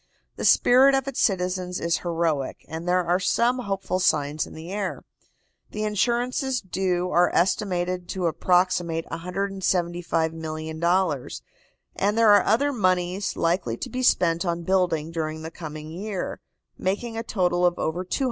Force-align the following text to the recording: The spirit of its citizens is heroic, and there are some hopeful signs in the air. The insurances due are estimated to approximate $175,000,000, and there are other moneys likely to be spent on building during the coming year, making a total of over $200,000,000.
The 0.35 0.45
spirit 0.45 0.95
of 0.95 1.07
its 1.07 1.21
citizens 1.21 1.79
is 1.79 1.99
heroic, 1.99 2.65
and 2.67 2.89
there 2.89 3.03
are 3.05 3.19
some 3.19 3.59
hopeful 3.59 3.99
signs 3.99 4.47
in 4.47 4.55
the 4.55 4.71
air. 4.71 5.03
The 5.69 5.83
insurances 5.83 6.59
due 6.59 7.11
are 7.11 7.29
estimated 7.35 8.09
to 8.09 8.25
approximate 8.25 9.05
$175,000,000, 9.11 11.41
and 11.95 12.17
there 12.17 12.31
are 12.31 12.43
other 12.43 12.73
moneys 12.73 13.35
likely 13.37 13.77
to 13.77 13.89
be 13.91 14.01
spent 14.01 14.43
on 14.43 14.63
building 14.63 15.11
during 15.11 15.43
the 15.43 15.51
coming 15.51 15.91
year, 15.91 16.39
making 16.79 17.15
a 17.15 17.21
total 17.21 17.63
of 17.63 17.77
over 17.77 18.03
$200,000,000. 18.03 18.19